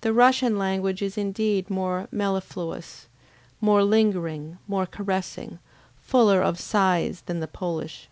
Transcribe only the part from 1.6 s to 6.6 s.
more mellifluous, more lingering, more caressing, fuller of